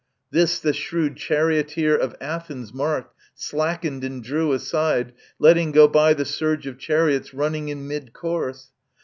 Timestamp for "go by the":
5.71-6.25